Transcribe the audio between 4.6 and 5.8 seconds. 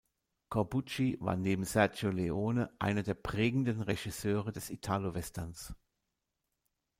Italowesterns.